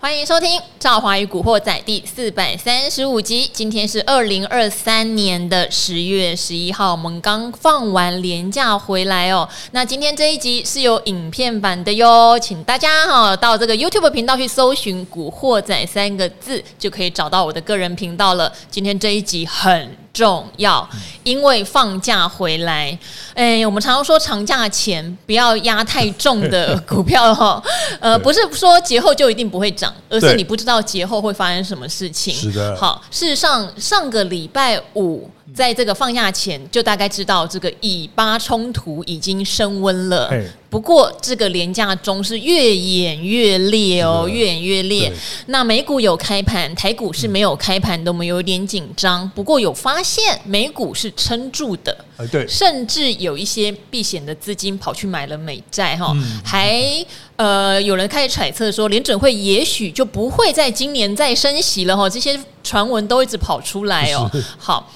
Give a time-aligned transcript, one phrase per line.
[0.00, 0.48] 欢迎收听
[0.80, 3.50] 《赵华与古惑仔》第四百三十五集。
[3.52, 9.46] 今天是二零二三年的十月十一号，我们刚放完年假回来哦。
[9.72, 18.50] 那今天这一集是有影片版的哟，请大家哈到这个 YouTube 频道去搜寻“古惑仔”三个字，就可以找到我的个人频道了。
[18.70, 20.88] 今天这一集很重要，
[21.22, 22.98] 因为放假回来，
[23.34, 27.62] 哎，我们常常说长假前不要压太重的 股票哈，
[28.00, 32.34] 呃，不是说节后就一定不会涨，而是你不知道节后会发生什么事情。
[32.34, 35.30] 是的，好，事实上上个礼拜五。
[35.54, 40.30] 在这个放假前，就大概知道这个以巴冲突已经升温了。
[40.68, 45.12] 不过这个廉价中是越演越烈哦，越演越烈。
[45.46, 49.28] 那美股有开盘，台股是没有开盘的，我们有点紧张。
[49.34, 64.30] 不过有发现美股是撑住的，对，甚至有一些避险的资金跑去买了美债哈，还呃有人开始揣测说，联准会也许就不会在今年再升息了哈，这些传闻都一直跑出来哦。
[64.56, 64.88] 好。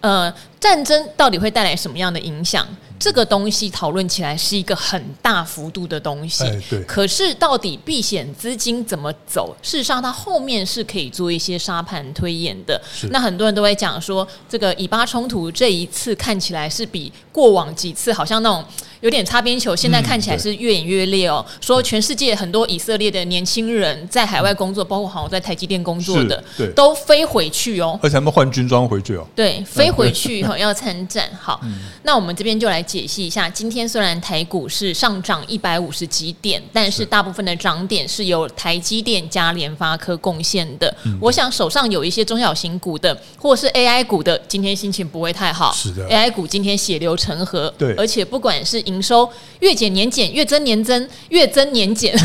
[0.00, 2.66] 呃，战争到底会带来什么样的影响？
[2.98, 6.82] 这个东西讨论起来是一个很大幅度的东西，哎、对。
[6.82, 9.56] 可是到底避险资金怎么走？
[9.62, 12.78] 事实上，它后面是可以做一些沙盘推演的。
[13.10, 18.62] 那很多人都会讲说，这个以巴冲突这一次看起来是比过往几次好像那种
[19.00, 21.42] 有点擦边球，现在看起来是越演越烈哦。
[21.48, 26.42] 嗯、说全世界很多以色列的年轻人在海外工作，包括好像在台积电工作的，
[26.74, 29.26] 都飞回去哦，而且他们换军装回去哦。
[29.34, 31.30] 对，飞回去以后要参战。
[31.40, 32.80] 好，嗯、那我们这边就来。
[32.90, 40.92] 解析一下，今天虽然台股是上涨一百五十几点，但是大部分的涨点是由台积电加联发科贡献的。
[41.04, 45.72] 嗯、我想手上有一些中小型股的，或者是 AI 股的，今天心情不会太好。
[45.72, 47.72] 是的，AI 股今天血流成河。
[47.78, 49.28] 对，而且不管是营收
[49.60, 52.14] 月减年减、月增年增、月增年减。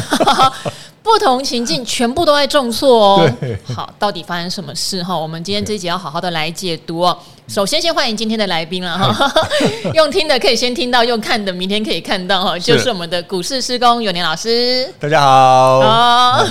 [1.06, 3.32] 不同情境全部都在重挫哦。
[3.76, 5.16] 好，到底发生什么事哈？
[5.16, 7.16] 我们今天这一集要好好的来解读哦。
[7.48, 9.32] 首先，先欢迎今天的来宾了哈。
[9.94, 14.92] 用听的可以先听到，用看的明天可以看到哈，就是我们的股市施工永年老师。
[15.00, 16.44] 大家好。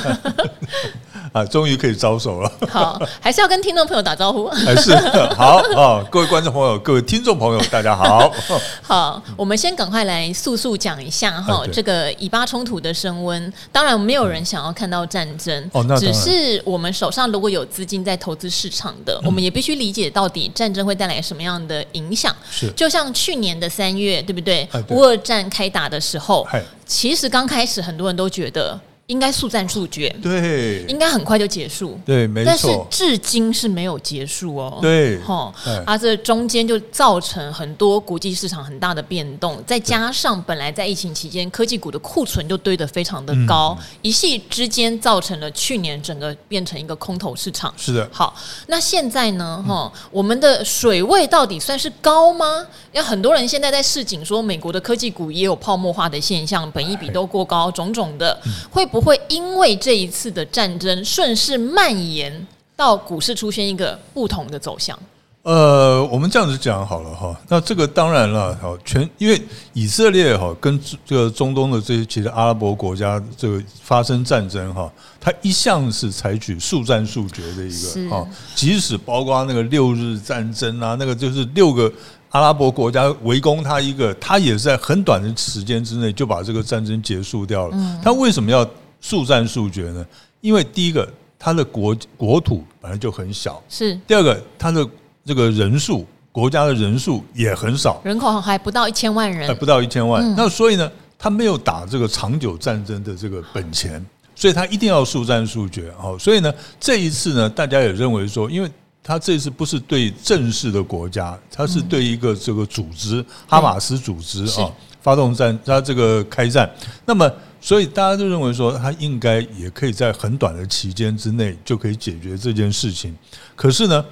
[1.34, 1.40] 好。
[1.40, 2.52] 啊，终于可以招手了。
[2.70, 4.48] 好，还是要跟听众朋友打招呼。
[4.50, 4.94] 还 是
[5.34, 8.32] 好啊，各位观众朋友，各位听众朋友，大家好。
[8.80, 13.52] 好，我们先赶快来速速讲一下哈，这个以巴冲突的升温。
[13.72, 15.68] 当然，没有人想要看到战争。
[15.72, 22.32] 哦，那只是我们手上如果有资金在投资市场的，我们也必须理解到底战争会带来什么样的影响。
[22.48, 24.68] 是，就像去年的三月，对不对？
[24.90, 26.46] 乌俄战开打的时候，
[26.86, 28.78] 其实刚开始很多人都觉得。
[29.06, 32.48] 应该速战速决，对，应该很快就结束，对，没错。
[32.50, 35.52] 但是至今是没有结束哦，对，哈，
[35.84, 47.74] 啊，这中间就造成很多国际市场很大的变动，再加上本来在疫情期间科技股的库存就堆得非常的高，一系之间造成了去年整个变成一个空头市场。
[47.76, 48.34] 是的，好，
[48.68, 52.66] 那现在呢，哈，我们的水位到底算是高吗？
[52.92, 58.82] 有很多人现在在市井说，美国的科技股也有泡沫化的现象，本益比都过高，种种的会。
[58.94, 62.46] 不会因为这一次的战争顺势蔓延
[62.76, 64.96] 到股市出现一个不同的走向？
[65.42, 67.36] 呃，我们这样子讲好了哈。
[67.48, 74.88] 那这个当然了，哈，全因为以色列哈跟这个中东的这些其实阿拉伯国家这个发生战争哈，
[75.20, 78.24] 它一向是采取速战速决的一个哈，
[78.54, 81.92] 即使包括那个六日战争啊，那个就是六个。
[82.30, 88.00] 阿拉伯国家围攻他一个，他也是在很短的时间之内就把这个战争结束掉了。
[88.02, 88.68] 他为什么要
[89.04, 90.02] 速战速决呢？
[90.40, 91.06] 因为第一个，
[91.38, 94.88] 他的国国土本来就很小；是第二个，他的
[95.26, 100.34] 这个人数，国家的人数也很少，人口还不到一千万人，还不到一千万。
[100.34, 104.02] 那所以呢，他没有打这个长久战争的这个本钱，
[104.34, 105.92] 所以他一定要速战速决。
[106.02, 106.50] 哦，所以呢，
[106.80, 108.70] 这一次呢，大家也认为说，因为。
[109.06, 114.72] 他这次不是对正式的国家，他是对一个这个组织哈马斯组织啊
[115.02, 116.66] 发动战，他这个开战。
[117.04, 117.30] 那么，
[117.64, 123.16] 所以大家都认为说，他应该也可以在很短的期间之内就可以解决这件事情。
[123.56, 124.04] 可是呢，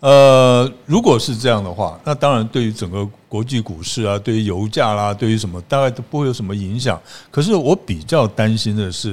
[0.00, 7.00] 呃，如果是这样的话，那当然对于整个国际股市啊，对于油价啦，对于什么，大概都不会有什么影响。
[7.30, 9.12] 可是我比较担心的是，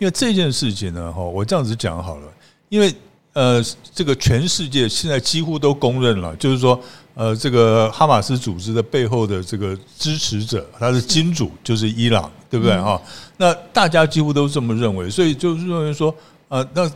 [0.00, 2.26] 因为这件事情呢，哈，我这样子讲好了，
[2.68, 2.92] 因为。
[3.32, 3.62] 呃，
[3.94, 6.80] 这个全世界现在几乎都公认了，就是说，
[7.12, 13.00] 呃，这个哈马斯组织的背后的这个支持者，他的金主就是伊朗，对不对哈？
[13.36, 16.14] 那大家几乎都这么认为，所以就是认为说，
[16.48, 16.90] 呃，那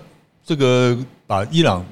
[0.44, 1.85] 这个把伊朗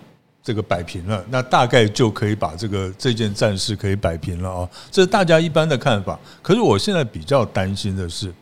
[0.42, 6.18] 这个摆平了，那大概就可以把这个这件战事可以摆平了啊，这是大家一般的看法。
[6.42, 8.32] 可是我现在比较担心的是，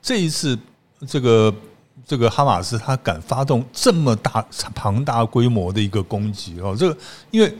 [0.00, 0.58] 这一次
[1.06, 1.54] 这个。
[2.06, 6.96] 这个哈马斯他敢发动这么大庞大规模的一个攻击哦，这个
[7.32, 7.52] 因为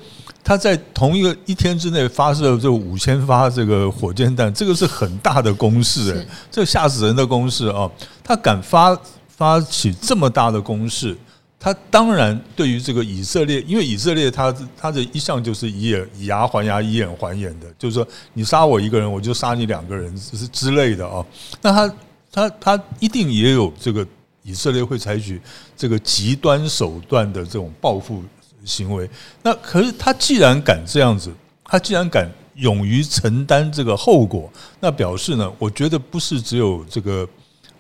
[0.47, 7.91] 他在同一个一天之内发射这五千发这个火箭弹，这个是很大的攻势诶，这吓死人的攻势啊！
[8.23, 8.97] 他敢发
[9.27, 11.17] 发起这么大的攻势。
[11.59, 21.27] 他当然对于这个以色列，因为以色列他他的一向就是以眼以牙还牙，以眼还眼的，就是说你杀我一个人，我就杀你两个人，是之类的啊。
[21.61, 21.95] 那他
[22.31, 24.07] 他他一定也有这个
[24.45, 25.43] 以色列会采取
[25.77, 28.23] 这个极端手段的这种报复
[28.67, 29.09] 行为。
[29.43, 31.33] 那可是他既然敢这样子，
[31.65, 37.27] 他既然敢勇于承担这个后果，那表示呢，我觉得不是只有这个。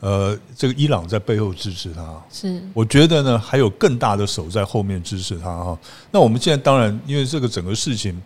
[0.00, 5.76] 呃，这个伊朗在背后支持他，是我觉得呢，还有更大的手在后面支持他哈。
[6.10, 8.22] 那我们现在当然，因为这个整个事情，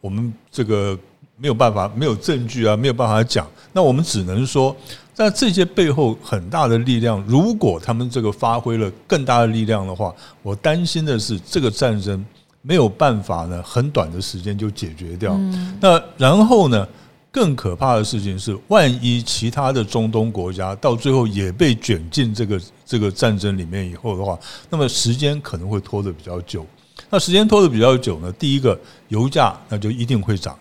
[0.00, 0.98] 我们这个
[1.38, 3.46] 没有办法，没有证据啊，没有办法讲。
[3.72, 4.74] 那我们只能说，
[5.14, 12.24] 在这些背后很大的力量，如果他们这个发挥了更大的力量的话，我担心的是这个战争
[12.62, 15.38] 没有办法呢，很短的时间就解决掉。
[15.80, 16.86] 那然后呢？
[17.32, 24.38] 更可怕的事情是，万一其他的中东国家到最后也被卷进这个这个战争里面以后的话，
[24.70, 26.64] 那么时间可能会拖得比较久。
[27.10, 28.78] 那时间拖得比较久呢，第一个
[29.08, 30.58] 油价那就一定会涨。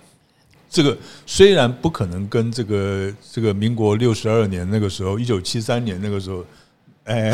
[0.76, 6.44] 这个虽然不可能跟这个这个民国六十二年那个时候，一九七三年那个时候，
[7.06, 7.34] 哎。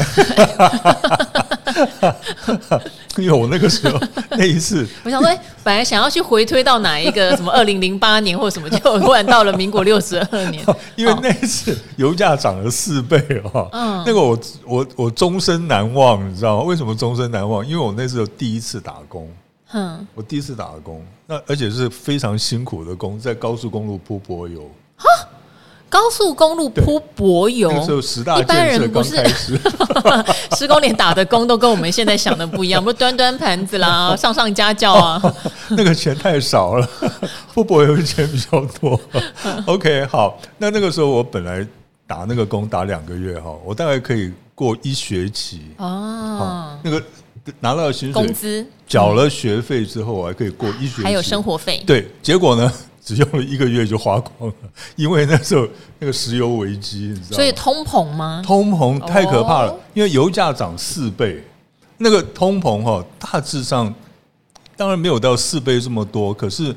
[3.17, 3.99] 因为我那个时候
[4.29, 10.63] 那一次，我想说，本来想要去回推到哪一个什么二零零八年或什么，就突然到了民国六十二年。
[10.95, 13.17] 因为那一次油价涨了四倍
[13.51, 16.63] 哦，嗯，那个我我我终身难忘，你知道吗？
[16.63, 17.65] 为什么终身难忘？
[17.65, 19.27] 因为我那时候第一次打工，
[19.73, 24.69] 嗯，我第一次打工，那而且是非常辛苦的工，在高速公路铺柏油。
[25.89, 29.59] 高速公路铺柏油，那时候十大建设刚开始，
[30.55, 35.21] 施工连打的工都跟我们现在想的不一样，不是端端盘子啦， 上上家教啊，
[35.71, 36.89] 那个钱太少了，
[37.53, 38.97] 铺柏油的钱比较多。
[39.65, 41.67] OK，好，那那个时候我本来
[42.07, 45.73] 打那个工打两个月哈，我大概可以过一学期。
[45.75, 46.79] 哦。
[46.83, 47.03] 那个
[47.59, 51.83] 拿到薪水、工资、缴了学费之后，我还可以过一学期，还有生活费。
[51.85, 52.71] 对，结果呢？
[53.03, 54.55] 只用了一个月就花光了，
[54.95, 55.67] 因为那时候
[55.97, 57.35] 那个石油危机，你知道吗？
[57.35, 58.43] 所以通膨吗？
[58.45, 61.43] 通膨太可怕了，因为油价涨四倍，
[61.97, 63.91] 那个通膨哈，大致上
[64.77, 66.75] 当然没有到四倍这么多，可是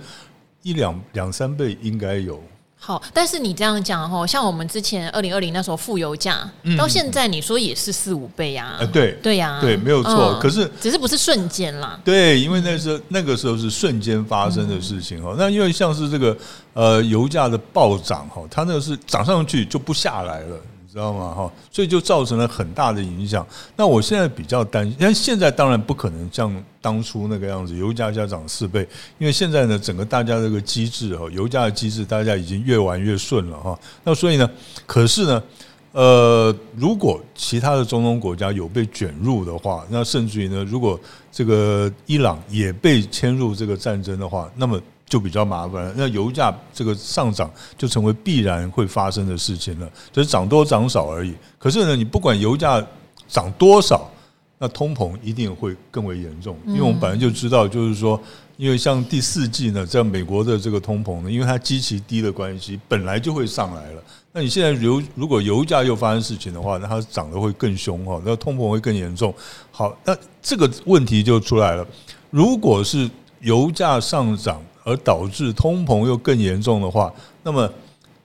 [0.62, 2.42] 一两两三倍应该有。
[2.86, 6.46] 好，但是你这样讲哈，像我们之前二零二零那时候负油价，
[6.76, 8.76] 到现在你说也是四五倍呀？
[8.78, 10.38] 呃，对，对呀，对，没有错。
[10.38, 11.98] 可是只是不是瞬间啦？
[12.04, 15.34] 对，因为那时候那个时候是瞬间发生的事情哈。
[15.38, 16.36] 那因为像是这个
[16.74, 20.56] 呃油价的暴涨哈，它那个是涨上去就不下来了。
[20.94, 21.34] 知道吗？
[21.34, 23.44] 哈，所以就造成了很大的影响。
[23.74, 28.88] 那我现在比较担心，但现在当然不可能像当初那个样子，油价要涨四倍。
[29.18, 33.76] 因为现在呢，整个大家这个机制哈，油价的机制大家已经越玩越顺了哈。
[34.04, 34.48] 那所以呢，
[34.86, 35.42] 可是呢，
[35.90, 40.96] 呃，如果其他的中东国家有被卷入的话，那甚至于呢，如果
[41.32, 44.80] 这个伊朗也被 牵入这个战争的话，那么。
[45.14, 51.32] 就比较麻烦了，那油价这个上涨就成为必然会发生的事情了，就是涨多涨少而已。
[51.56, 52.84] 可是呢，你不管油价
[53.28, 54.10] 涨多少，
[54.58, 58.20] 那通膨一定会更为严重，因为我们本来就知道，就是说，
[58.56, 64.02] 因为像第四季呢，在美国的这个通膨呢，因为它基期低的关系，本来就会上来了。
[64.32, 69.32] 那你现在油如果油价又发生事情的话，那它涨得会更凶哈，那通膨会更严重。
[69.70, 71.86] 好，那这个问题就出来了，
[72.30, 73.08] 如果是
[73.42, 74.60] 油价上涨。
[74.84, 77.12] 而导致通膨又更严重的话，
[77.42, 77.72] 那么，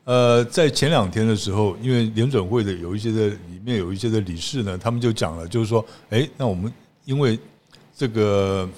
[0.04, 6.72] 呃，在前两天的时候，因为联准会的有一些的里面有一些的理事呢，他们就讲了，就是说，诶，那我们
[7.06, 7.40] 因为
[7.96, 8.70] 这个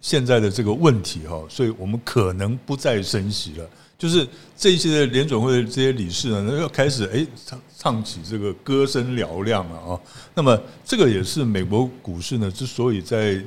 [0.00, 3.66] 现在的这个问题哈，所以我们可能不再升息了。
[3.96, 4.26] 就是
[4.56, 10.00] 这些的联准会的这些理事呢，那要开始诶唱唱起这个歌声嘹亮了啊。
[10.34, 13.40] 那么，这个也是美国股市呢之所以在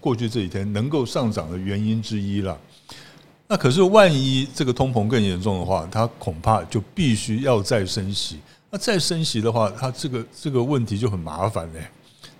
[0.00, 2.58] 过去这几天能够上涨的原因之一了。
[3.52, 8.38] 那可是，万一这个通膨更严重的话，它恐怕就必须要再升息。
[8.70, 11.84] 那再升息的话，它这个这个问题就很麻烦嘞。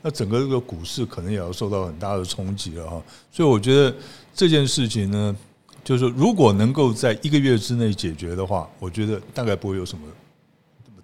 [0.02, 3.02] 那整个这个股市可能也要受到很大的冲击了哈。
[3.32, 3.92] 所以我觉得
[4.32, 5.36] 这件事情呢，
[5.82, 10.04] 就是如果能够在一个月之内解决的话，我觉得大概不会有什么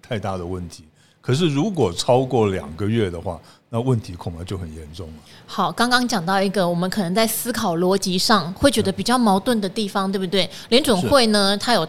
[0.01, 0.85] 太大的问题。
[1.19, 3.37] 可是如果超过两个月的话，
[3.69, 5.13] 那问题恐怕就很严重了。
[5.45, 10.49] 好，刚刚讲到一个我们可能在思考逻辑上会觉得比较矛盾的地方，对不对？
[10.69, 11.85] 联准会呢，它有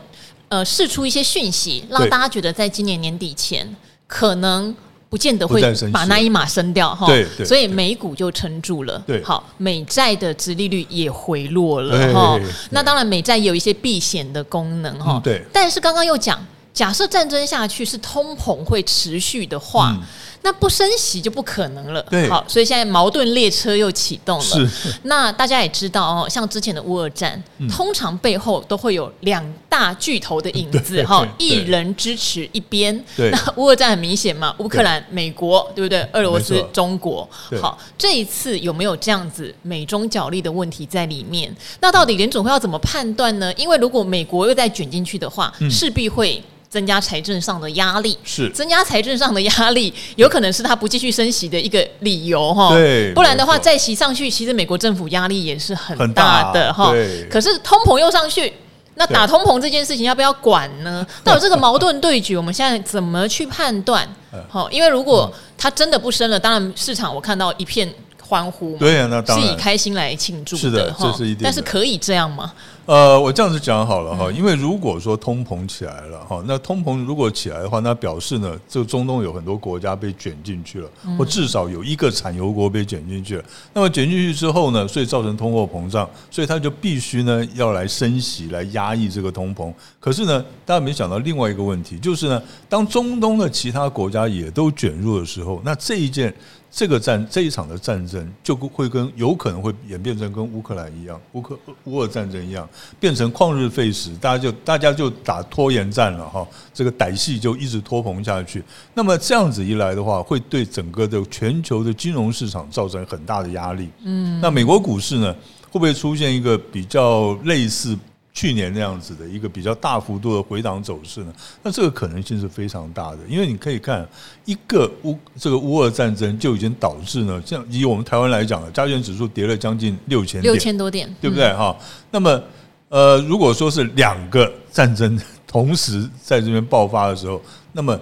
[0.48, 3.76] 呃释出一些讯息，让大家觉得在今年年底前
[4.08, 4.74] 可能
[5.08, 7.06] 不见得会把那一码升掉哈。
[7.06, 9.00] 对对，所以美股就撑住了。
[9.06, 12.40] 对，好，美债的殖利率也回落了哈。
[12.70, 15.20] 那当然，美债也有一些避险的功能哈。
[15.22, 16.44] 对，但是刚刚又讲，
[16.74, 19.92] 假设战争下去是通膨会持续的话。
[19.92, 20.02] 嗯
[20.42, 24.44] 那不升息就不可能了，对，好，所以现在矛盾列车又启动了。
[24.44, 32.98] 是，那大家也知道哦，像之前的乌尔战，嗯、通常背后都会有两大巨头的影子 哈，一人支持一边。
[33.16, 36.00] 对，那乌尔战很明显嘛，乌克兰、美国，对不对？
[36.12, 37.28] 俄罗斯、中国。
[37.60, 41.54] 好，这一次有没有这样子美中角力的问题在里面？
[41.80, 43.52] 那到底联总会要怎么判断呢？
[43.54, 46.42] 因为如果美国又再卷进去的话，势必会。
[46.70, 52.70] 增加财政上的压力，是增加财政上的压力，有可能是他不继续升息的一个理由哈。
[52.70, 56.90] 对，不然的话再息上去，其实美国政府压力也是很大的哈。
[56.92, 58.52] 对，可是通膨又上去，
[58.94, 61.06] 那打通膨这件事情要不要管呢？
[61.24, 64.08] 那有这个矛盾对决，我们现在怎么去判断？
[64.48, 67.88] 好，因为如果他真的不升了，当然市场我看到一片
[68.22, 71.38] 欢呼，对啊，那当然是以开心来庆祝的，是的，这是一定。
[71.42, 72.52] 但是可以这样吗？
[72.88, 83.44] 呃，我这样子讲好了哈，因为如果说通膨起来了哈，那通膨如果起来的话，那表示呢，这个中东有很多国家被卷进去了，或至少有一个产油国被卷进去了。
[83.74, 89.70] 那么卷进去之后呢，所以造成通货膨胀，所以他就必须呢要来升息来压抑这个通膨。
[90.00, 96.34] 可是呢，大家没想到另外一个问题，就是呢，当中东的其他国家也都卷入的时候，那这一件。
[96.70, 102.68] 这个战这一场的战争就会跟有可能会演变成跟乌克兰一样，乌克乌俄战争一样，
[103.00, 108.62] 变成旷日费时，大家就大家就打拖延战了哈，这个歹戏就一直拖棚下去。
[108.94, 113.88] 那么这样子一来的话，会对整个的全球的金融市场造成很大的压力。
[114.04, 115.34] 嗯，那美国股市呢，
[115.70, 117.98] 会不会出现一个比较类似？
[118.38, 124.08] 去年那样子的一个比较大幅度的回档走势呢，那这个可能性是非常大的，因为你可以看
[124.44, 131.76] 一个乌这个乌俄战争就已经导致呢，像以我们台湾来讲了，加权指数跌了将近六千六千多点，对不对哈？
[132.12, 132.40] 那么
[132.88, 137.42] 呃，如果说是两个战争同时在这边爆发的时候，
[137.72, 137.98] 那么。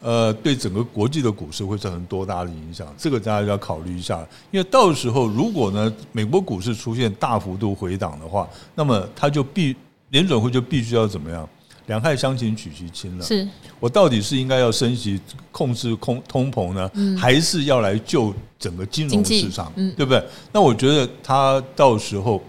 [0.00, 2.86] 呃，对整个国际的股市会造成多大的影响？
[2.96, 4.26] 这个大家要考虑一下。
[4.50, 9.74] 因为到时候如果呢，美国股市出现大幅度回档的话，那么它就必
[10.10, 11.48] 联准会就必须要怎么样？
[11.86, 13.24] 两害相权取其轻了。
[13.24, 13.48] 是
[13.80, 15.18] 我到底是应该要升息
[15.50, 19.72] 控制通通膨呢，还是要来救整个金融市场？
[19.76, 20.22] 嗯对不对？
[20.52, 22.42] 那我觉得它到时候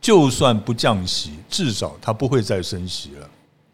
[0.00, 3.29] 就算不降息，至少它不会再升息了。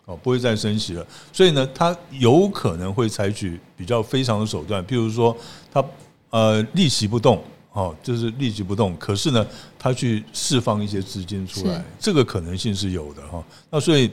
[0.07, 5.37] 哦，不会再升息了，所以呢，他有可能会采取比较非常的手段，譬如说，
[5.73, 5.85] 他
[6.31, 9.45] 呃利息不动，哦，就是利息不动，可是呢，
[9.77, 13.43] 他去释放一些资金出来，这个可能性是有的哈。
[13.69, 14.09] 那所以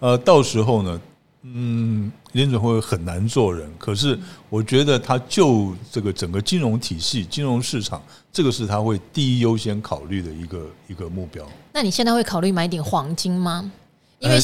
[0.00, 1.00] 呃，到时候呢，
[1.44, 4.18] 嗯，林准会很难做人，可是
[4.50, 11.42] 我觉得他就这个整个金融体系、金融市场，这个是他会第一优先考虑的一个一个目标。
[11.72, 13.72] 那你现在会考虑买点黄金吗？
[14.20, 14.40] 因为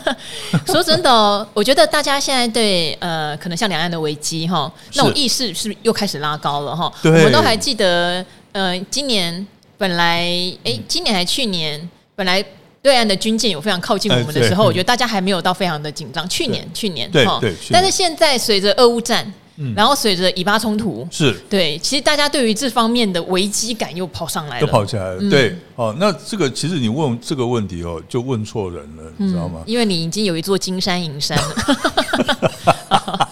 [0.66, 6.90] 说真的哦，我觉得大家现在对呃，可能像两岸的危机哈，那种意识是又开始拉高了哈。
[7.04, 10.22] 我们都还记得，呃，今年本来
[10.64, 12.42] 哎，今年还去年本来
[12.80, 16.26] 对岸的军舰有非常靠近我们的时候，我觉得大家还没有到非常的紧张。
[16.28, 17.38] 去年，去年哈，
[17.70, 19.32] 但是现在随着俄乌战。
[19.76, 25.18] 然后随着以巴冲突，是对，其实大家对于这方面的危机感又跑上来了，又跑起来了。
[25.20, 29.62] 嗯、对，哦，那这个其实你问这个问题哦，就问错人了，你知道吗？
[29.66, 33.28] 因为你已经有一座金山银山了。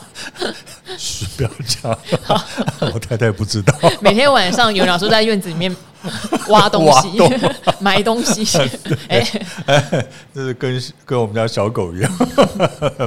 [1.00, 1.98] 是不要讲，
[2.92, 3.74] 我太太不知道。
[4.02, 5.74] 每天晚上有老师在院子里面
[6.48, 7.32] 挖 东西、东
[7.80, 8.44] 埋东西。
[9.08, 9.26] 哎
[9.64, 12.12] 哎，这是跟跟我们家小狗一样，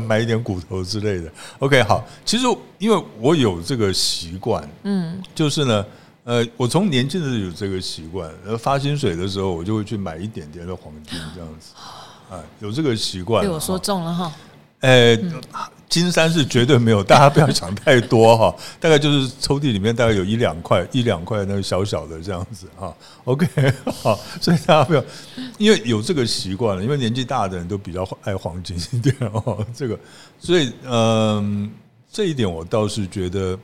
[0.07, 1.31] 埋一点骨头之类的。
[1.59, 2.47] OK，好，其实
[2.79, 5.85] 因为我有这个习惯，嗯，就是呢，
[6.23, 11.73] 呃，我从年轻的时候有这个习惯，然后发薪水的时候，我就会去买一点点的黄金，这样子，
[12.31, 13.43] 啊，有这个习惯。
[13.43, 14.31] 被我说中了哈。
[14.79, 15.15] 哎。
[15.93, 18.55] 金山是绝对没有，大家不要想太多哈。
[18.81, 22.91] 大概就是抽屉里面大概有一两块，一两块那个小小的这样子哈。
[23.25, 23.45] OK，
[24.01, 25.03] 好，所以大家不要，
[25.59, 29.63] 因为有这个习惯了，因为年纪大的人都比较爱黄金一点哦。
[29.75, 29.99] 这个，
[30.39, 31.71] 所以嗯，
[32.11, 33.55] 这一点我倒是觉得，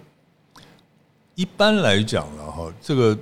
[1.33, 3.17] 一般来讲了哈，这个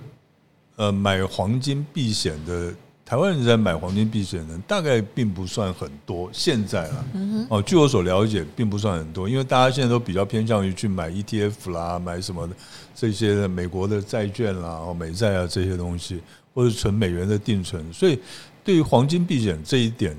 [0.76, 2.74] 呃买黄金避险的。
[3.08, 7.06] 台湾人在买黄金避险的人大概并不算很多，现在啊，
[7.50, 12.54] 哦，据我所了解，并不算很多，因为大家现在都比较偏向于去买 ETF 啦，买什么的
[12.94, 16.22] 这些美国的债券啦、哦美债啊这些东西，
[16.54, 18.20] 或者存美元的定存，所以
[18.62, 20.14] 对于黄金避险这一点，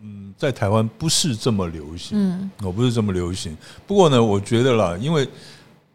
[0.00, 3.54] 嗯，在台湾不是这么流行，嗯，我不是这么流行。
[3.86, 5.28] 不过呢，我觉得啦，因为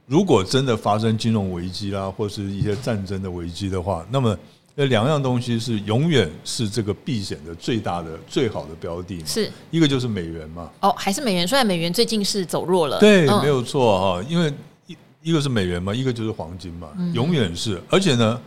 [0.06, 4.38] 如果真的发生金融危机啦，或是一些战争的危机的话，那么
[4.76, 9.24] 那两样东西是永远是这个避险的最大的、最好的标的。
[9.24, 10.70] 是一个就是美元嘛？
[10.80, 11.48] 哦，还是美元？
[11.48, 14.26] 虽然美元最近是走弱了，对，没有错哈。
[14.28, 14.52] 因为
[14.88, 17.80] 一一个是美元嘛，一个就是黄金嘛，永远是。
[17.88, 18.42] 而且呢，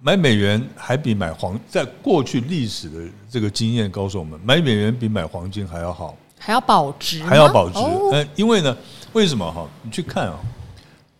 [0.00, 7.78] 买美元还比买黄，在过去历史的这个经验告诉我们，买美元比买黄金还要好，还要保值，还要保值。
[8.12, 8.76] 嗯，因为呢，
[9.14, 9.66] 为什么哈？
[9.82, 10.38] 你去看啊。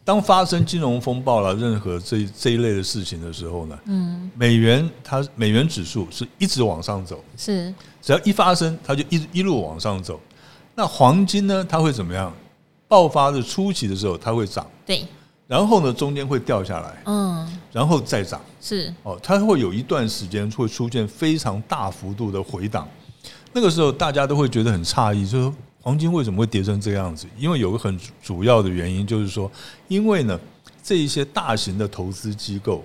[0.04, 7.72] 当发生金融风暴了，任何这这一类的事情的时候呢，嗯，美元它美元指数是一直往上走，是。
[8.02, 10.20] 只要一发生，它就一一路往上走。
[10.74, 12.30] 那黄金呢，它会怎么样？
[12.86, 15.06] 爆发的初期的时候，它会涨，对，
[15.46, 18.92] 然后呢，中间会掉下来，嗯，然后再涨，是。
[19.04, 22.86] 哦，它会有一段时间会出现非常大幅度的回档，
[23.54, 25.54] 那个时候大家都会觉得很诧异，就是说。
[25.84, 27.26] 黄金为什么会跌成这样子？
[27.38, 29.52] 因为有个很主要的原因，就是说，
[29.86, 30.40] 因为呢，
[30.82, 32.82] 这一些大型的投资机构，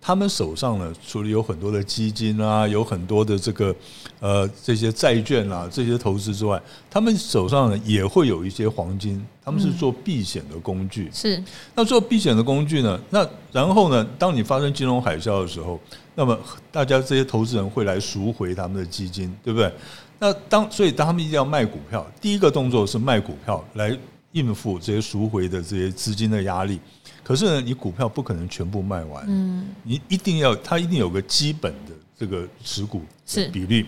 [0.00, 3.72] 他们手上呢，除了有很多的基金啊，有很多的这个
[4.18, 11.08] 呃这些债券啊这些投资之外，他们手上呢也会有一些黄金，他们是做避险的工具。
[11.12, 11.40] 是，
[11.76, 13.00] 那做避险的工具呢？
[13.10, 15.78] 那然后呢，当你发生金融海啸的时候，
[16.16, 16.36] 那么
[16.72, 19.72] 大家这些投资人会来赎回他们的基金，对不对？
[20.20, 23.98] 那当所以当他们一定要卖股票，第一个动作是卖股票来
[24.32, 26.78] 应付这些赎回的这些资金的压力。
[27.24, 33.02] 可是呢，你股票不可能全部卖完，嗯，你一定要它一定有个基本的这个持股
[33.50, 33.86] 比率。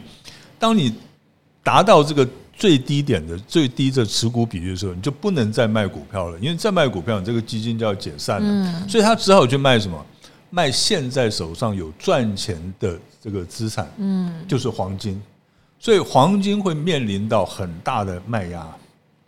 [0.58, 0.94] 当你
[1.62, 8.88] 达到这个最低点的最低的持股比率的时候，你就不能再卖股票了，因为再卖股票，你这个基金就要解散了。
[8.88, 10.06] 所以他只好去卖什么？
[10.50, 15.20] 卖现在手上有赚钱的这个资产，嗯，就是黄金。
[15.82, 18.64] 所以黄金会面临到很大的卖压，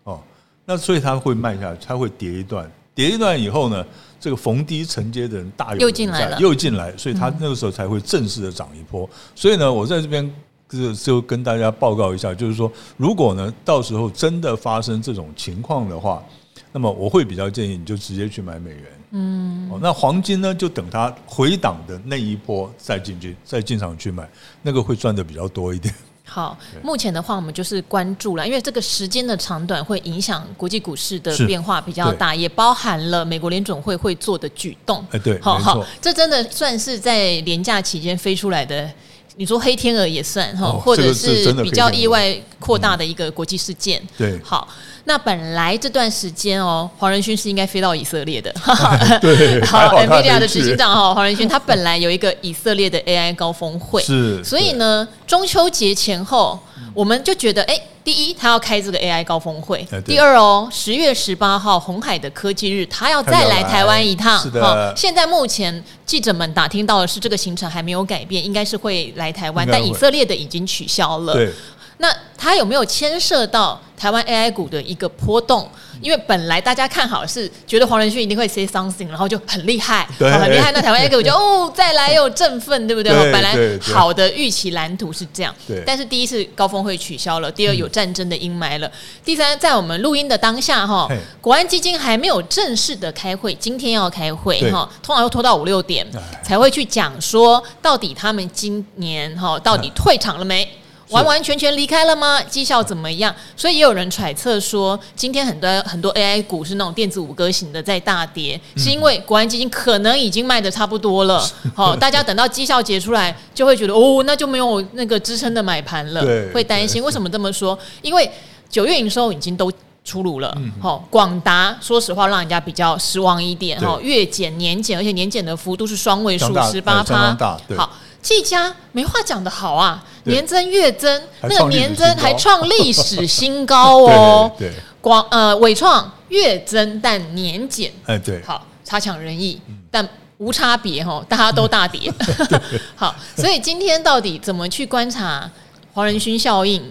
[0.05, 0.21] 哦，
[0.65, 3.85] 那所以它会卖下去，它会跌一段，跌一段以后呢，
[4.21, 9.11] 这个逢低承接的人大又进来了，又进来，所以它那个时候才会正式的涨一波。
[9.35, 10.33] 所以呢，我在这边
[10.69, 16.23] 就就跟大家报告一下，就是说，如果呢到时候真的发生这种情况的话，
[16.71, 24.31] 那么我会比较建议你就直接去买美元，嗯，哦，那黄金呢就等它回档的那一波再进去，再进场去买，
[24.63, 25.93] 那个会赚的比较多一点。
[26.27, 35.07] 好，目前的话，我们就是关注了，因为这个时间的长短会影响国际股市的变化比较大，也包含了美国联总会会做的举动。
[35.11, 38.91] 哎，对，好好，这真的算是在连假期间飞出来的，
[39.37, 44.03] 你说黑天鹅也算哈，或者是比较意外扩大的一个国际事件。
[44.17, 44.69] 对，好。
[45.07, 48.51] 那本来这段时间哦，黄仁勋是应该飞到以色列的。
[49.21, 54.43] 对，好，NVIDIA 的执行长哈，黄仁勋他本来有一个以色列的 AI 高峰会，是。
[54.43, 56.59] 所以呢，中秋节前后，
[56.95, 64.39] 我们就觉得，哎，第一，他要开这个 AI 高峰会；第二哦，十月十八号红海的科技日，他要再来台湾一趟。
[64.39, 64.93] 是的。
[64.95, 71.33] 现在目前记者们打听到的是，这个行程还没有改变，应该是会来台湾，但以色列的已经取消了。
[71.33, 71.51] 对。
[71.99, 75.71] 那他有没有牵涉到台湾 AI 股的一个波动？
[76.05, 80.71] 因为本来大家看好是觉得黄仁勋一定会 say something，然后就很厉害，很厉害。
[80.71, 83.11] 那台湾 AI 股就哦 再来又振奋，对不对？
[83.33, 85.55] 本来好的预期蓝图是这样，
[85.87, 88.93] 但是第一次高峰会取消了，第二有战争的阴霾了，
[89.25, 91.09] 第三在我们录音的当下哈，
[91.41, 96.07] 国安基金还没有正式的开会，今天要开会哈，通常要拖到五六点
[96.43, 100.69] 才会去讲说到底他们今年哈到底退场了没？
[101.11, 102.43] 完完全全离开了吗？
[102.43, 103.35] 绩效怎么样？
[103.57, 111.47] 所以也有人揣测说，今天很多很多 AI 股是那种电子五哥型的在大跌，是因为国安基金可能已经卖的差不多了。
[111.75, 117.03] 好， 大家等到绩效结出来，就会觉得哦，那就没有那个支撑的买盘了，会担心。
[117.03, 117.79] 为什么这么说？
[118.03, 118.31] 因为
[118.69, 119.71] 九月营收已经都
[120.05, 120.57] 出炉了。
[120.81, 123.79] 好，广达说实话让人家比较失望一点。
[123.81, 127.37] 哈，月减年减，而且年减的幅度是双位数，十八趴。
[127.77, 127.91] 好。
[128.25, 134.51] 技嘉没话讲的好啊，年增月增，那个年增还创历史新高哦。
[134.59, 139.61] 对，广呃伟创月增但年减，哎对，好差强人意，
[139.91, 140.09] 但
[140.39, 142.11] 无差别哈，大家都大跌。
[142.97, 145.49] 好，所以今天到底怎么去观察
[145.93, 146.83] 黄仁勋效应？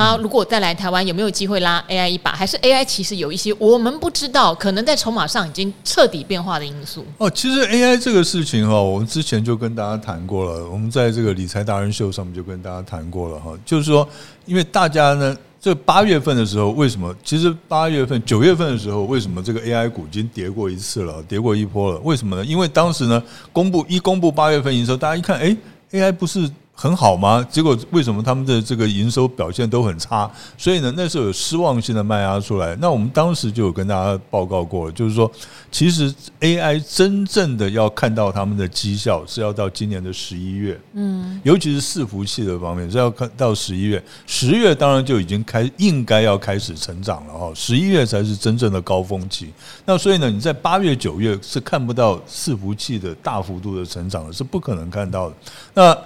[0.00, 2.32] 他如果再来台湾，有没有机会拉 AI 一把？
[2.32, 7.04] 还是 AI 其实有一些我们不知道，可能在筹码上已经彻底变化的因素？
[7.18, 10.66] 哦，其实 AI 这个事情哈，我们之前就跟大家谈过了。
[10.70, 14.08] 我们在这个理财达人秀上面就跟大家谈过了哈，就是说，
[14.46, 17.14] 因为大家呢，这八月份的时候，为什么？
[17.22, 22.00] 其实八月份、九月份的时候，为什么这个 AI 股已经跌过一次了，跌过一波了？
[22.02, 22.42] 为什么呢？
[22.42, 25.54] 因为当时呢，公布一公布八月份营收，大家一看，哎
[25.92, 26.50] ，AI 不是。
[26.80, 27.46] 很好吗？
[27.50, 30.30] 结果为什么他们的这个营收表现都很差？
[30.56, 32.74] 所以呢，那时候有失望性的卖压出来。
[32.80, 35.30] 那我们当时就有跟大家报告过了，就是说，
[35.70, 49.52] 其实 AI 真正的要看到他们的绩效是要到今年的十一月，嗯，尤其是伺服器的方面是要看到十一月，十月当然就已经开应该要开始成长了哈，十一月才是真正的高峰期。
[49.84, 55.36] 那所以呢，你在八月九月是看不到伺服器的大幅度的成长的，是不可能看到的。
[55.74, 55.98] 那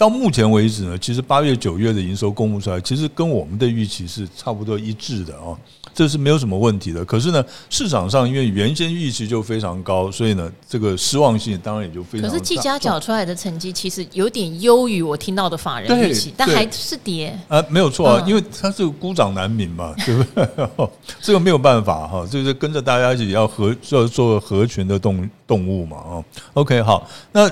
[0.00, 5.54] 到目前为止呢，其实八月、九月的营收公布出来，其实跟我们的预期是差不多一致的哦，
[5.92, 7.04] 这是没有什么问题的。
[7.04, 12.30] 可是呢，市场上因为原先预期就非常高，所以呢，这个失望性当然也就非常。
[12.30, 20.88] 可是技嘉缴出来的成绩其实有点优于我听到的法人预期，但还是跌啊，没有错啊，因为它是孤掌难鸣嘛，对不对？
[21.20, 26.24] 这个没有办法哈，就是跟着大家一起要合要做合群的动动物嘛啊。
[26.54, 27.50] OK，好，那。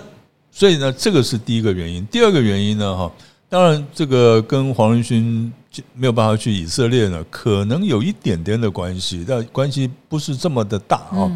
[0.58, 2.04] 所以呢，这个是第一个原因。
[2.06, 3.08] 第二个原因呢，哈，
[3.48, 5.52] 当然这个跟黄仁勋
[5.94, 11.30] 没有办法去以色列呢，可能有一点点的关系，但关系不是这么的大啊。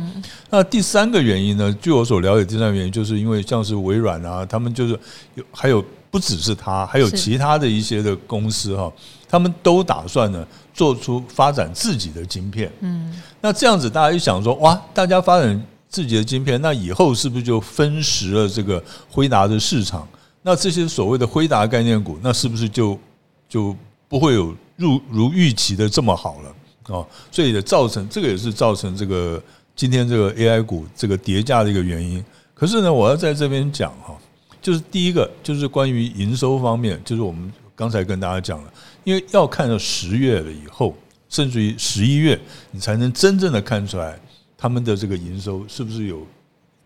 [0.51, 4.99] 那第三个原因呢，据我所了解，第三个原因就是因为像是微软啊，他们就是
[5.37, 8.93] 有还有不只是他，还有其他的一些的公司哈，
[9.29, 12.69] 他们都打算呢做出发展自己的晶片。
[12.81, 15.65] 嗯，那这样子大家一想说，哇，大家发展。
[15.93, 20.09] 自己的晶片，那以后是不是就分食了这个辉达的市场？
[20.41, 22.99] 那这些所谓的辉达概念股，那是不是就
[23.47, 23.77] 就
[24.09, 26.55] 不会有如如预期的这么好了？
[26.89, 29.41] 哦，所以也造成这个也是造成这个
[29.77, 32.25] 今天这个 AI 股这个叠价的一个原因。
[32.55, 34.17] 可是呢，我要在这边讲哈，
[34.63, 38.73] 就是第一个就是关于营收方面，就是我们刚才跟大家讲了，
[39.05, 40.97] 因为要看到十月了以后，
[41.29, 44.19] 甚至于十一月，你才能真正的看出来。
[44.63, 46.25] 他们的这个营收是不是有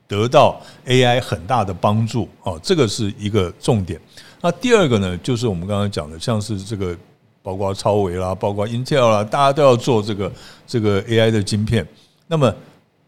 [0.09, 2.27] 得到 AI 很大的帮助？
[2.43, 4.01] 哦，这个是一个重点。
[4.41, 6.97] 那第二个呢，就是我们刚刚讲的，像是这个
[7.43, 10.33] 包括超维啦，包括 Intel 啦，大家都要做这个
[10.67, 11.87] 这个 AI 的晶片，
[12.27, 12.51] 那么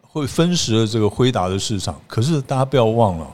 [0.03, 1.99] 会分食了这个辉达的市场。
[2.07, 3.27] 可是大家不要忘了，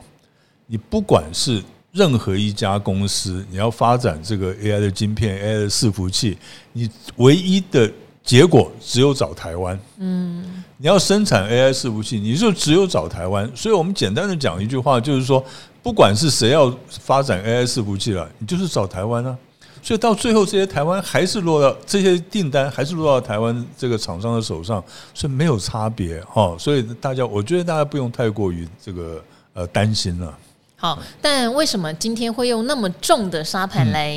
[0.68, 6.38] 你不管是任何一家公司，你要发展这个 AI 的晶片、AI 的伺服器，
[6.72, 7.90] 你唯一的。
[8.24, 13.50] 结果只有找台湾，嗯，你要生产 AI 伺服器，你就只有找台湾。
[13.56, 15.42] 所以我们简单的讲一句话，就是说，
[15.82, 19.34] 不管是谁要发展 AI 伺服器了，你就是找台湾啊。
[19.82, 26.54] 所以到最后，这些台湾还是落到这些订单还是落到台湾这个厂商的手上，所以没有差别哈。
[26.58, 30.36] 所以大家，我觉得大家不用太过于这个呃担心了。
[30.76, 34.14] 好，但为什么今天会用那么重的沙盘来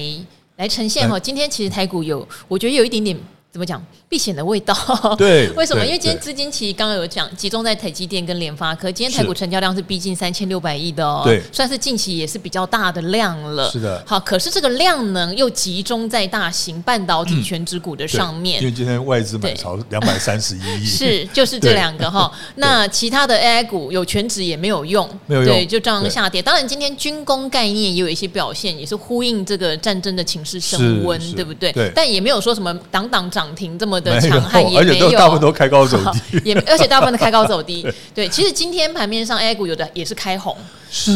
[0.57, 1.17] 来呈现哈？
[1.17, 3.17] 今天其实台股有，我觉得有一点点。
[3.57, 4.75] 怎么讲避险的味道？
[5.17, 5.83] 对， 为什么？
[5.83, 8.91] 因为今天资金其实刚刚有讲，集中在台积电跟联发科。
[8.91, 13.67] 今天台股成交量是逼近三千六百亿的哦，对，算是近期也是比较大的量了。
[13.71, 18.61] 是的，好，可是这个量能又集中在大型半导体全值股的上面。
[18.61, 22.31] 因为今天外资买超两百三十一亿， 是就是这两个哈。
[22.57, 26.43] 那其他的 AI 股有全值也没有用，没有用，对，就这样下跌。
[26.43, 31.71] 当然，今天军工概念也有一些表现，也是呼应这个战争的情势升温，对不对？
[31.71, 37.85] 对，但也没有说什么挡挡涨停这么的强悍， 也没有，大部分都开高走低， 也而且大部分都开高走低。
[38.13, 40.55] 对，其实今天盘面上 A 股有的也是开红，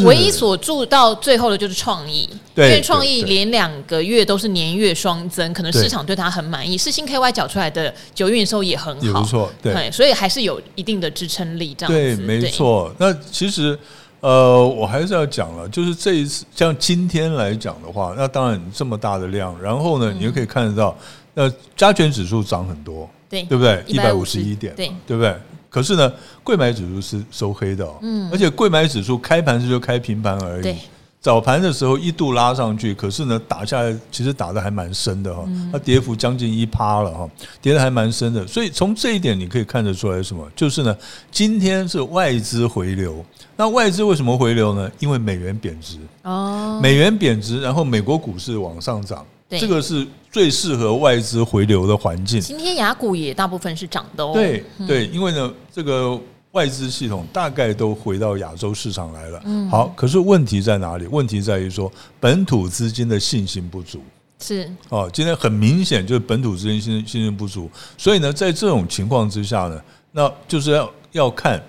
[0.06, 6.78] 唯一锁住到最后的就是创意，因为创意连两个月都是年月双增，可能市场对它很满意。
[6.78, 11.76] 世新 KY 缴出来的九月营收也很好，也不错，对，所以还是有一定的支撑力。
[11.78, 12.94] 这样子，对，没错。
[12.98, 13.78] 那其实
[14.20, 20.96] 呃，我还是要讲了，就是这一次像今天来讲的话，那当然这么大的量，然后呢，你就可以看得到。
[21.34, 23.84] 那加权指数涨很多，对对不对？
[23.88, 25.36] 一百五十一点，对对不对？
[25.70, 26.12] 可是呢，
[26.44, 30.76] 贵买指数是收黑的，嗯，而且贵买指数开盘是就开平盘而已。
[31.22, 37.30] 早盘的时候一度拉上去，可是呢，打下来其实打的还蛮深的哈，它跌幅将近一趴了哈，
[37.62, 38.46] 跌的还蛮深的。
[38.48, 40.46] 所以从这一点你可以看得出来什么？
[40.56, 40.98] 就是呢，
[41.32, 43.24] 今天是外资回流。
[43.56, 44.92] 那外资为什么回流呢？
[44.98, 49.24] 因为美元贬值哦，美元贬值，然后美国股市往上涨。
[49.60, 52.40] 这个是最适合外资回流的环境。
[52.40, 54.32] 今天雅股也大部分是涨的哦。
[54.34, 56.20] 对对，因为呢，这个
[56.52, 59.42] 外资系统大概都回到亚洲市场来了。
[59.46, 59.70] 嗯。
[59.70, 61.06] 好，可是问题在哪里？
[61.08, 64.02] 问题在于说本土资金的信心不足。
[64.40, 64.70] 是。
[64.90, 71.62] 哦，今天很明显就是本土资金信信心不足，所以呢，在这种情况之下呢，那就是要要看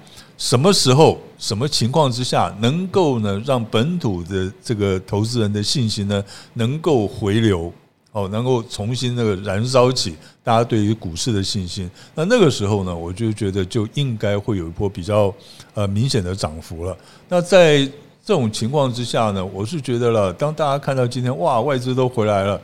[0.43, 6.23] 什么时候、什么情况之下能够呢让本土的这个投资人的信心呢
[6.55, 7.73] 能够回流。
[8.11, 15.33] 哦，能够重新那个燃烧起大家对于股市的信心，那那个时候呢，我就觉得就应该会有一波比较
[15.73, 16.95] 呃明显的涨幅了。
[17.29, 17.79] 那在
[18.23, 22.61] 这种情况之下呢，我是觉得了，当大家看到今天哇，外资都回来了。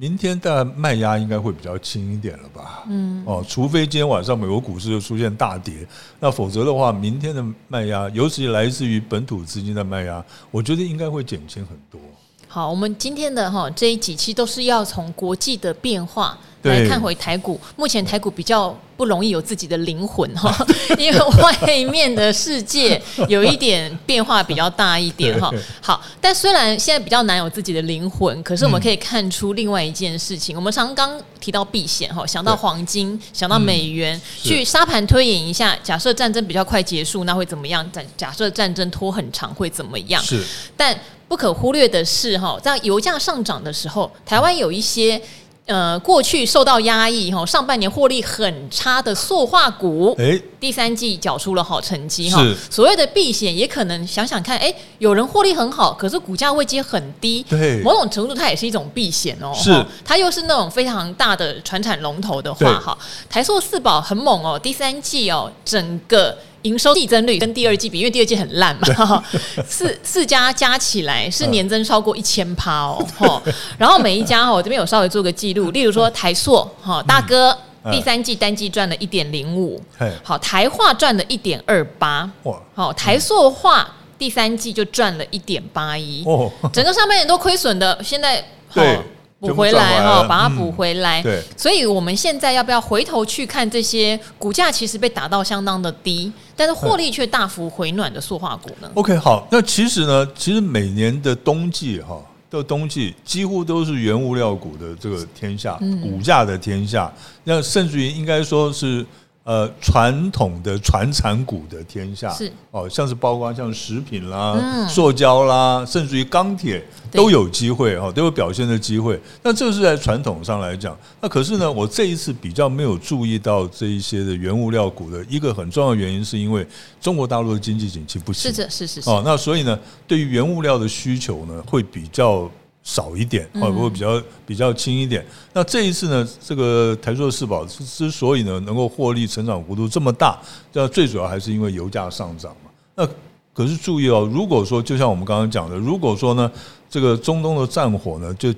[0.00, 2.84] 明天的卖压应该会比较轻一点了吧？
[2.88, 5.86] 嗯，哦，除非今天晚上美国股市又出现大跌，
[6.18, 12.00] 那否则的话，明天的卖压，尤其来自于本土资金的卖压，我觉得应该会减轻很多。
[12.48, 16.38] 好，我们今天的哈这一几期都是要从国际的变化。
[16.62, 20.54] 来看回台股，目前台股比较不容易有自己的灵魂哈，
[20.98, 25.50] 因为外面的世界有一点变化比较大一点哈。
[25.80, 30.54] 好，但虽然现在比较难有自己的灵魂，可是我们可以看出另外一件事情。
[30.54, 37.90] 我们常刚提到避险哈，想到黄金，想到美元，去沙盘推演一下，假设战争比较快结束，那会怎么样？
[37.90, 40.22] 假假设战争拖很长会怎么样？
[40.22, 40.44] 是，
[40.76, 40.94] 但
[41.26, 45.18] 不可忽略的是哈，在油价上涨的时候，台湾有一些。
[45.66, 52.44] 呃，过去受到压抑哈，上半年获利很差的塑化股，诶第三季缴出了好成绩哈。
[52.68, 59.52] 所谓的避险，也可能想想看，诶有人获利很好，可是股价位阶很低，对，某种程度它也是一种避险哦。
[59.54, 66.36] 是，它又是那种非常大的传产龙头的话，哈，台塑四宝很猛哦，第三季哦，整个。
[66.62, 69.24] 营收递增率跟第二季比，因为第二季很烂嘛，
[69.66, 73.42] 四四家加起来是年增超过一千趴哦，
[73.78, 77.56] 然后每一家哈，我这边有稍微做个记录， 例如说台塑哈大哥
[77.90, 79.80] 第三季单季赚了一点零五，
[80.22, 82.30] 好台化赚了一点二八，
[82.74, 86.24] 好台塑化第三季就赚了一点八一，
[86.72, 88.44] 整个上半年都亏损的，现在
[88.74, 88.98] 对。
[89.40, 91.22] 补回来哈，把它补回来。
[91.22, 107.12] 对，所以我们现在要不要回头去看这些股价其实被打到相当的低，但是获利却大幅回暖的塑化股呢？OK，好，那其实呢，其实每年的冬季哈，的冬季几乎都是原物料股的这个天下，股价的天下。
[107.44, 109.04] 那甚至于应该说是。
[109.50, 112.32] 呃，传统的传产股的天下。
[112.32, 112.52] 是。
[112.70, 119.20] 哦，像是包括像食品啦、嗯、塑胶啦，甚至于钢铁都有机会哈，都有表现的机会。
[119.42, 126.64] 那这是在传统上来讲，那可是呢，我这一次比较没有注意到这一些的原物料股的一个很重要的原因，是因为
[127.00, 129.10] 中国大陆的经济景气不行，是是是是。
[129.10, 132.48] 哦，那所以呢，对于原物料的需求呢，会比较。
[132.82, 135.24] 少一点，会不会比较比较轻一点？
[135.52, 140.38] 那这一次呢，这个台塑四宝之所以呢能够获利成长幅度这么大，
[140.72, 142.70] 那最主要还是因为油价上涨嘛。
[142.94, 143.06] 那
[143.52, 146.50] 可是注意哦，如果说就像我们刚刚讲的，如果说呢
[146.88, 148.52] 这个中东的战火呢就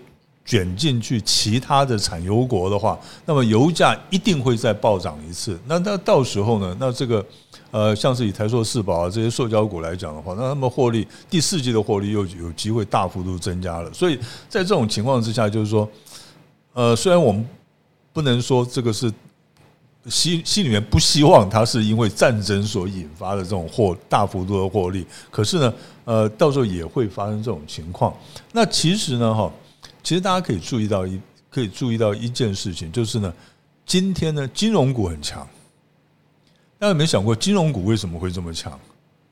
[0.45, 5.59] 卷进去其他的产油国的话，那么油价一定会再暴涨一次。
[5.67, 7.25] 那那到时候呢，那这个。
[7.73, 13.91] 呃，像是以台塑四宝啊这些塑胶股来讲的话，那他们获利第四季的获利又有机会大幅度增加了。
[13.95, 15.89] 所以在这种情况之下，就是说，
[16.75, 17.49] 呃，虽然我们
[18.13, 19.11] 不能说这个是
[20.07, 28.15] 心心里面不希望它是因为战争所引发的这种获大幅度的获利，可是呢，呃，到时候也会发生这种情况。
[28.53, 29.51] 那其实呢，哈，
[30.03, 33.33] 其实大家可以注意到一可以注意到一件事情，就是呢，
[33.87, 35.49] 今天呢，金融股很强。
[36.83, 38.77] 大家有没有想过金融股为什么会这么强，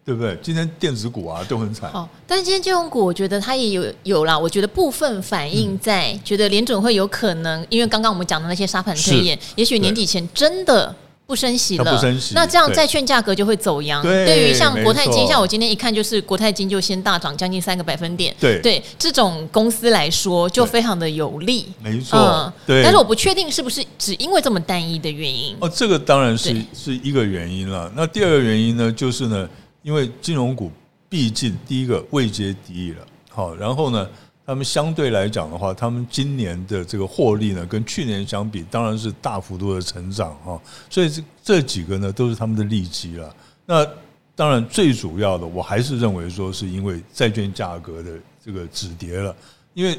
[0.05, 0.39] 对不对？
[0.41, 1.91] 今天电子股啊都很惨。
[1.91, 4.39] 哦，但是今天金融股，我觉得它也有有啦。
[4.39, 10.95] 我觉得部分反映在觉得联准会有可能，因为刚刚我们讲的那些沙盘推演，也许年底前真的。
[11.31, 11.85] 不升息了，
[12.33, 14.03] 那这样债券价格就会走扬。
[14.03, 18.35] 对于像国泰金，像我今天一看就是国泰金就先大涨将近三个百分点。
[18.41, 21.67] 对对，这种公司来说就非常的有利。
[21.81, 22.83] 没错，对。
[22.83, 25.57] 但是我不确定是不是只因为这么单一的原因。
[25.61, 27.89] 哦，这个当然是是一个原因了。
[27.95, 29.49] 那第二个原因呢，就是呢，
[29.85, 30.69] 因为金融股
[31.09, 34.05] 毕竟第一个位阶低了，好，然后呢。
[34.51, 40.61] 他们相对来讲的话，他们今年的这个获利呢，跟去年相比，当然是大幅度的成长哈。
[40.91, 43.33] 所以这这几个呢，都是他们的利基了。
[43.65, 43.87] 那
[44.35, 48.11] 当然最主要的，我还是认为说，是因为债券价格的
[48.45, 49.33] 这个止跌了。
[49.73, 49.97] 因为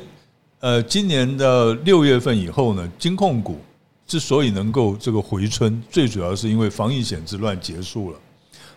[0.59, 3.57] 呃，今年的六月份以后呢，金控股
[4.05, 8.19] 之所以能够这个回春，最主要是因为防疫险之乱结束了。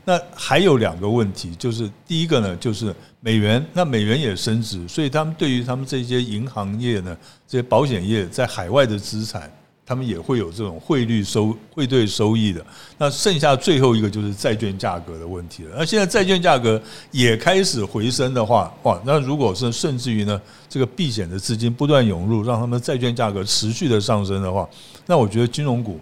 [0.04, 7.16] 那还有两个问题，就是第一个呢，就是美元，那美元也升值，所以他们对于他们这些银行业呢，
[7.48, 9.50] 这些保险业在海外的资产，
[9.86, 12.64] 他们也会有这种汇率收汇兑收益的。
[12.98, 15.76] 那剩下最后一个就是债券价格的问题了。
[15.78, 20.38] 那现在债券价格也开始回升的话，哇，那如果是甚至于呢，
[20.68, 24.68] 这个避险的资金不断涌入，让他们债券价格持续的上升的话，
[25.06, 25.98] 那我觉得金融股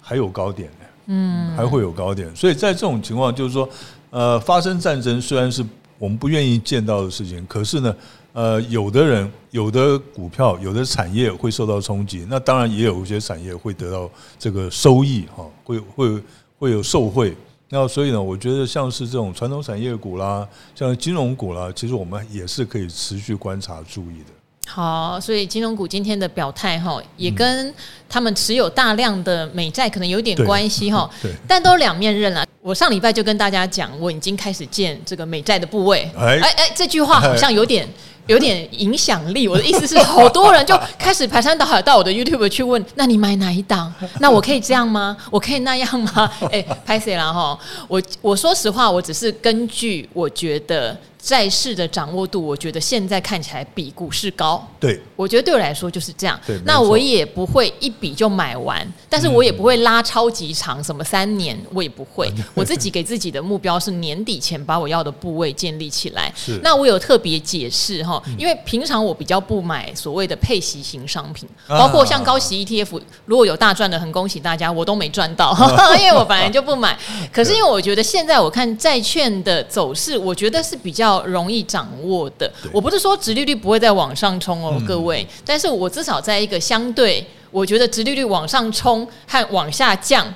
[0.00, 0.68] 还有高点。
[1.06, 3.68] 嗯，还会有高点，所以在这种情况，就是说，
[4.10, 5.64] 呃，发生战争虽然是
[5.98, 7.96] 我们不愿意见到的事情，可是呢，
[8.32, 16.22] 呃，有的人、有的股票、有的产业会受到冲击，那当然也有一些产业会得到这个收益，哈，会会
[16.58, 17.36] 会有受惠。
[17.68, 24.35] 那所以呢，我觉得像是这种传统产业股啦，像金融股啦，其实我们也是可以持续观察注意的。
[24.68, 27.72] 好，所以金融股今天的表态哈，也跟
[28.08, 31.08] 他们持有大量的美债可能有点关系哈。
[31.22, 32.44] 对，但都两面刃了。
[32.60, 36.10] 我上礼拜就跟大家讲，我已经开始建这个美债的部位。
[36.18, 37.88] 哎哎，这句话好像有点
[38.26, 39.46] 有点影响力。
[39.46, 43.94] 我的意思是，好多人就开始排山倒海到我的 YouTube 去问，那你买哪一档？
[44.18, 45.16] 那我可以这样吗？
[45.30, 46.30] 我可以那样吗？
[46.50, 47.56] 哎，拍谁了哈。
[47.86, 50.94] 我我说实话，我只是根据我觉得。
[51.26, 54.64] 债市的掌握度，我觉得现在看起来比股市高。
[54.78, 56.38] 对，我觉得对我来说就是这样。
[56.64, 62.32] 那我也不会一笔就买完，但是我也不会拉超级长，什么三年我也不会。
[62.54, 66.32] 我自己给自己的目标是年底前把我要的部位建立起来。
[66.38, 66.60] 是。
[66.62, 75.52] 那我有特别解释哈，因为平常我比较不买所谓的配息型商品，包括像高息 ETF，如果有大赚的，很恭喜大家，我都没赚到，
[75.98, 76.96] 因为我本来就不买。
[77.32, 81.15] 可是因为我觉得现在我看债券的走势，我觉得是比较。
[81.24, 90.26] 容易掌握的，我不是说殖利率不会再往上冲哦，各位，但是我至少在一个相对，我觉得殖利率往上冲和往下降。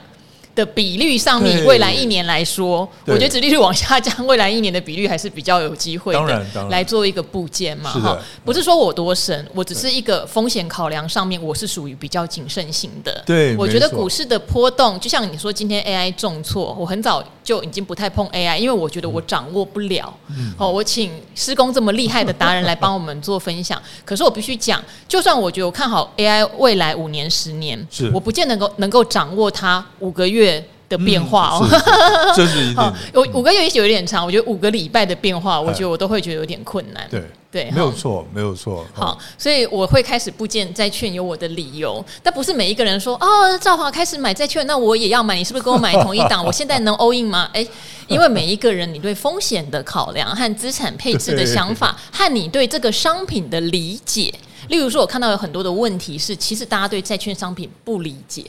[0.54, 13.22] 的比率上面，未来一年来说，我觉得殖利率往下降，未来一年的比率还是比较有机会的，来做一个部件嘛，哈，不是说我多神，我只是一个风险考量上面，我是属于比较谨慎型的。
[13.24, 20.12] 对，我觉得股市的波动，就像你说今天 AI 重挫，我很早就已经不太碰 AI，因为我觉得我掌握不了。
[20.58, 28.10] 哦，我请施工这么厉害的达人来帮我们做分享， 可是我必须讲，就算我觉得我看好 AI 未来五年、十年，是。
[28.12, 30.39] 我不见能够能够掌握它五个月。
[30.88, 31.68] 的变化哦，
[32.34, 32.92] 这是一定。
[33.14, 37.06] 有五个月也许有点长，我觉得五个礼拜的变化，我觉得我都会觉得有点困难。
[37.08, 38.84] 对对，没有错，没有错。
[38.92, 42.04] 好，所以我会开始布建债券，有我的理由。
[42.22, 45.36] 但不是每一个人说哦，赵华开始买债券，那我也要买。
[45.36, 46.44] 你是不是跟我买同一档？
[46.44, 47.48] 我现在能 all in 吗？
[47.52, 47.66] 哎，
[48.06, 54.32] 因为每一个人你对风险的考量和资产配置的想法，和你对这个商品的理解，
[54.68, 58.44] 例如说，我看到有很多的问题是，其实大家对债券商品不理解。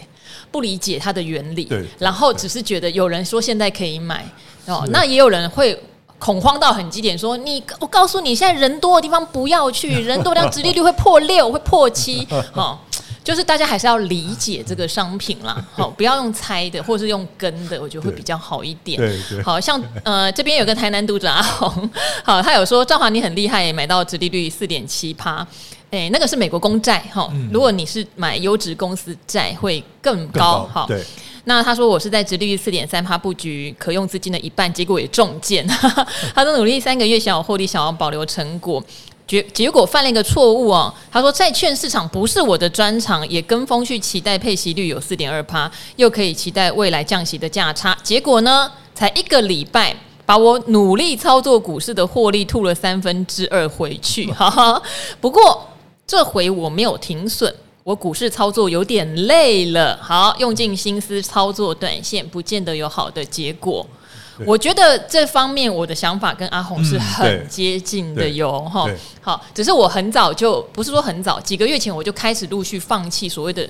[0.52, 4.26] 不理解它的原理，然后只是觉得有人说现在可以买
[4.66, 5.78] 哦，那也有人会
[6.20, 12.78] 恐慌到很极点，说你我告诉你，现在人多的地方不要去，人多的地方殖利率会破六，会破七， 哦，
[13.24, 18.98] 就是大家还是要理解这个商品啦，好， 不要用猜的，或是用跟的，我觉得会比较好一点。
[18.98, 21.90] 对对，好像呃这边有个台南读者阿红，
[22.24, 25.48] 好，他有说赵华你很厉害，买到直利率四点七趴。
[25.92, 27.30] 哎，那个是美国公债哈。
[27.52, 30.86] 如果你是买优质公司债，会更高哈。
[30.88, 31.04] 对。
[31.44, 35.68] 那他说我是在直利率四点三趴布局可用资金的一半，结果也中箭。
[36.36, 38.82] 他说努力三个月想要获利，想要保留成果，
[39.28, 40.94] 结结果犯了一个错误哦。
[41.12, 47.98] 他说债券市场不是我的专长，也跟风去期待配息率有四点二趴，又可以期待未来降息的价差。
[48.04, 49.96] 结果呢，才一个礼拜，
[50.28, 54.32] 把我努力操作股市的获利吐了三分之二回去。
[54.32, 54.82] 哈哈。
[55.20, 55.68] 不过。
[56.12, 57.50] 这回我没有停损，
[57.86, 59.97] 我股市操作有点累了。
[60.02, 63.88] 好，用尽心思操作短线，不见得有好的结果。
[64.45, 68.60] 我觉得这方面我的想法跟阿红是很接近的哟。
[68.63, 68.89] 哈，
[69.21, 73.65] 好，只是我很早就不是说很早，几个月前我就开始陆续放弃所谓的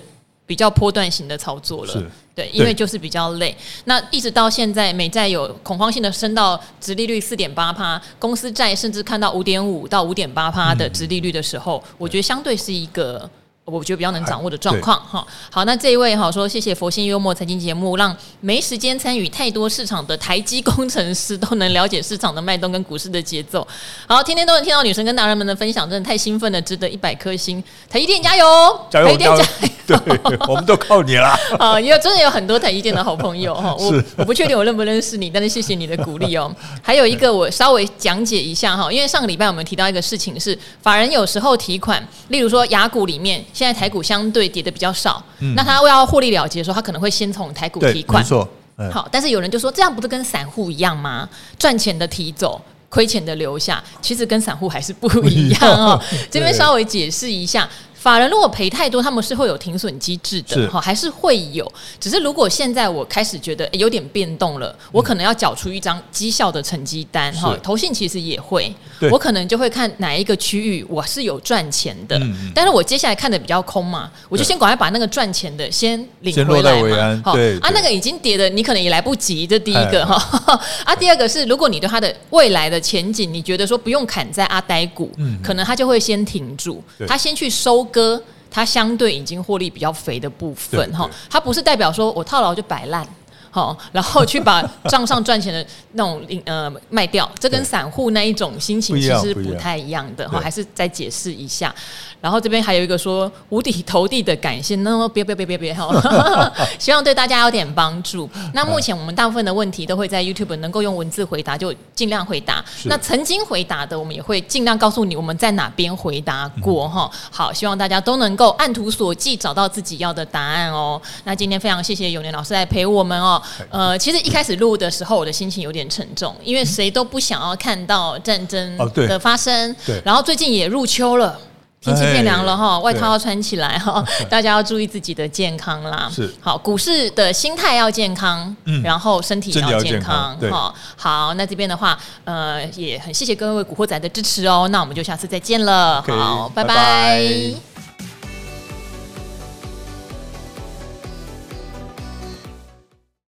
[0.46, 2.04] 比较波段型的操作了。
[2.34, 3.56] 对，因为就是比较累。
[3.86, 13.30] 那一直到现在，美债有恐慌性的升到直利率四点八趴，公司债甚至看到五点五到五点八趴的直利率的时候，我觉得相对是一个。
[13.64, 23.66] 我觉得比较能掌握的状况哈，好，那这一位哈说谢谢佛心幽默财经节目，让没时间参与太多市场的台积工程师都能了解市场的脉动跟股市的节奏。
[24.08, 27.64] 好，天天都能听到女神跟达人们的分享，真的太兴奋了，值得一百颗星。
[27.88, 28.46] 台积电加油，
[28.90, 31.38] 加油，台积电加油， 对，我们都靠你了。
[31.60, 36.54] 啊，也有真的有很多台积电的好朋友哈， 我我不确定我认不认识你，但是谢谢你的鼓励哦。
[36.82, 43.44] 还有一个我稍微讲解一下哈，因为上个礼拜我们提到一个事情是，法人有时候提款，例如说雅股里面。
[43.54, 48.24] 现在台股相对跌的比较少，嗯、那他要获利了结的时候，他可能会先从台股提款。
[48.24, 48.48] 没错，
[48.92, 51.28] 好，但是有人就说，这样不是跟散户一样吗？
[51.60, 56.02] 赚钱的提走，亏钱的留下，其实跟散户还是不一样哦。
[56.30, 57.70] 这边稍微解释一下。
[58.02, 61.72] 法人如果赔太多，他们是会有停损机制的，哈，还是会有。
[62.00, 68.74] 只是如果现在我开始觉得有点变动了，我可能要缴出一张绩效的成绩单，哈，投信其实也会，
[69.12, 72.20] 我可能就会看哪一个区域我是有赚钱的，
[72.56, 77.32] 但是我接下来看的比较空嘛，我就先赶快把那个赚钱的先领回来嘛，好，
[77.62, 85.12] 啊，那个已经跌的你可能也来不及，这第一个哈，啊，第二个是如果你对它的未来的前景，你觉得说不用砍在阿呆股，
[85.44, 87.88] 可能它就会先停住，它先去收。
[87.92, 93.06] 哥，它相对已经获利比较肥的部分哈，它不是代表说我套牢就摆烂，
[93.52, 101.74] 好，然后去把账上赚钱的那种呃卖掉，这跟散户那一种心情其实不太一样的哈，还是再解释一下。
[102.22, 105.90] 然后这边还有一个说五体投地的感谢，那么别别别别别哈，
[106.80, 108.30] 希望对大家有点帮助。
[108.54, 112.64] 那目前我们大部分的问题都会在 YouTube 能够用文字回答，就尽量回答。
[112.86, 117.10] 那曾经回答的，我们也会尽量告诉你我们在哪边回答过哈。
[117.32, 121.02] 好，希望大家都能够按图索骥，找到自己要的答案哦。
[121.24, 123.41] 那今天非常谢谢永年老师来陪我们哦。
[123.70, 129.76] 呃，其实一开始录的时候，我的心情有点沉重，因为谁都不想要看到战争的发生。
[129.86, 130.02] 对。
[130.06, 131.40] 然后最近也入秋了。
[131.84, 136.08] 天气变凉了哈，外套要穿起来哈， 大家要注意自己的健康啦。
[136.14, 140.72] 是，好，股市的心态要健康，嗯，然后身体要健康，哈。
[140.96, 144.68] 好，那这边的话，呃，也很谢谢各位古惑仔的支持哦。
[144.72, 147.71] 那我们就下次再见了，好，拜拜。